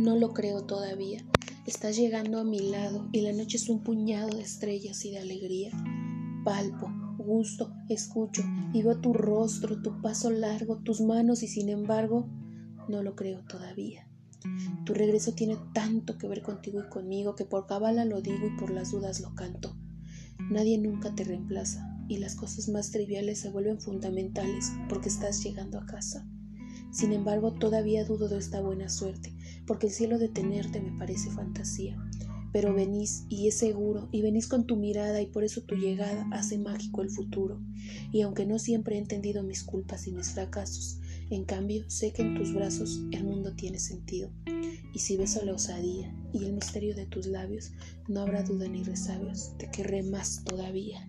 No 0.00 0.16
lo 0.16 0.32
creo 0.32 0.62
todavía. 0.64 1.22
Estás 1.66 1.94
llegando 1.94 2.40
a 2.40 2.44
mi 2.44 2.58
lado 2.58 3.10
y 3.12 3.20
la 3.20 3.34
noche 3.34 3.58
es 3.58 3.68
un 3.68 3.82
puñado 3.82 4.34
de 4.34 4.40
estrellas 4.40 5.04
y 5.04 5.10
de 5.10 5.18
alegría. 5.18 5.72
Palpo, 6.42 6.90
gusto, 7.18 7.74
escucho 7.90 8.42
y 8.72 8.82
veo 8.82 8.98
tu 8.98 9.12
rostro, 9.12 9.82
tu 9.82 10.00
paso 10.00 10.30
largo, 10.30 10.78
tus 10.78 11.02
manos 11.02 11.42
y 11.42 11.48
sin 11.48 11.68
embargo 11.68 12.26
no 12.88 13.02
lo 13.02 13.14
creo 13.14 13.44
todavía. 13.44 14.08
Tu 14.86 14.94
regreso 14.94 15.34
tiene 15.34 15.58
tanto 15.74 16.16
que 16.16 16.28
ver 16.28 16.40
contigo 16.40 16.80
y 16.80 16.88
conmigo 16.88 17.34
que 17.34 17.44
por 17.44 17.66
cabala 17.66 18.06
lo 18.06 18.22
digo 18.22 18.46
y 18.46 18.58
por 18.58 18.70
las 18.70 18.92
dudas 18.92 19.20
lo 19.20 19.34
canto. 19.34 19.76
Nadie 20.50 20.78
nunca 20.78 21.14
te 21.14 21.24
reemplaza 21.24 22.02
y 22.08 22.16
las 22.16 22.36
cosas 22.36 22.70
más 22.70 22.90
triviales 22.90 23.40
se 23.40 23.50
vuelven 23.50 23.78
fundamentales 23.78 24.72
porque 24.88 25.10
estás 25.10 25.44
llegando 25.44 25.78
a 25.78 25.84
casa. 25.84 26.26
Sin 26.90 27.12
embargo, 27.12 27.52
todavía 27.52 28.04
dudo 28.04 28.28
de 28.28 28.38
esta 28.38 28.60
buena 28.60 28.88
suerte, 28.88 29.32
porque 29.70 29.86
el 29.86 29.92
cielo 29.92 30.18
de 30.18 30.28
tenerte 30.28 30.80
me 30.80 30.90
parece 30.98 31.30
fantasía. 31.30 31.96
Pero 32.52 32.74
venís 32.74 33.24
y 33.28 33.46
es 33.46 33.56
seguro, 33.56 34.08
y 34.10 34.20
venís 34.20 34.48
con 34.48 34.66
tu 34.66 34.74
mirada 34.74 35.22
y 35.22 35.26
por 35.26 35.44
eso 35.44 35.62
tu 35.62 35.76
llegada 35.76 36.26
hace 36.32 36.58
mágico 36.58 37.02
el 37.02 37.10
futuro. 37.10 37.60
Y 38.10 38.22
aunque 38.22 38.46
no 38.46 38.58
siempre 38.58 38.96
he 38.96 38.98
entendido 38.98 39.44
mis 39.44 39.62
culpas 39.62 40.08
y 40.08 40.12
mis 40.12 40.32
fracasos, 40.32 40.98
en 41.30 41.44
cambio 41.44 41.88
sé 41.88 42.12
que 42.12 42.22
en 42.22 42.34
tus 42.34 42.52
brazos 42.52 43.00
el 43.12 43.22
mundo 43.22 43.54
tiene 43.54 43.78
sentido. 43.78 44.32
Y 44.92 44.98
si 44.98 45.16
beso 45.16 45.44
la 45.44 45.54
osadía 45.54 46.12
y 46.32 46.46
el 46.46 46.52
misterio 46.52 46.96
de 46.96 47.06
tus 47.06 47.26
labios, 47.26 47.70
no 48.08 48.22
habrá 48.22 48.42
duda 48.42 48.66
ni 48.66 48.82
resabios, 48.82 49.56
te 49.56 49.70
querré 49.70 50.02
más 50.02 50.42
todavía. 50.42 51.08